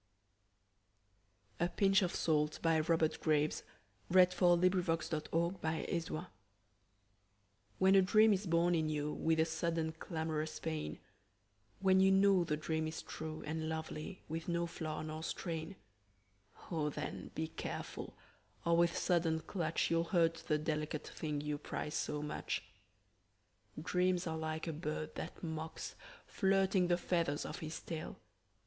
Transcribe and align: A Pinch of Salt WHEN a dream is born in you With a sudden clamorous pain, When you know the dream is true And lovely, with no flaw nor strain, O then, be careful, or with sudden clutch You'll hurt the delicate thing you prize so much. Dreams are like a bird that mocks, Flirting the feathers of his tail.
A 1.59 1.69
Pinch 1.69 2.01
of 2.01 2.15
Salt 2.15 2.57
WHEN 2.63 2.81
a 2.81 2.81
dream 8.01 8.33
is 8.33 8.47
born 8.47 8.73
in 8.79 8.89
you 8.89 9.13
With 9.13 9.39
a 9.39 9.45
sudden 9.45 9.91
clamorous 9.91 10.59
pain, 10.59 10.97
When 11.79 11.99
you 11.99 12.11
know 12.11 12.43
the 12.43 12.57
dream 12.57 12.87
is 12.87 13.03
true 13.03 13.43
And 13.45 13.69
lovely, 13.69 14.23
with 14.27 14.47
no 14.47 14.65
flaw 14.65 15.03
nor 15.03 15.21
strain, 15.21 15.75
O 16.71 16.89
then, 16.89 17.29
be 17.35 17.49
careful, 17.49 18.15
or 18.65 18.75
with 18.75 18.97
sudden 18.97 19.41
clutch 19.41 19.91
You'll 19.91 20.05
hurt 20.05 20.43
the 20.47 20.57
delicate 20.57 21.07
thing 21.07 21.41
you 21.41 21.59
prize 21.59 21.93
so 21.93 22.23
much. 22.23 22.63
Dreams 23.79 24.25
are 24.25 24.39
like 24.39 24.65
a 24.65 24.73
bird 24.73 25.13
that 25.13 25.43
mocks, 25.43 25.93
Flirting 26.25 26.87
the 26.87 26.97
feathers 26.97 27.45
of 27.45 27.59
his 27.59 27.79
tail. 27.79 28.17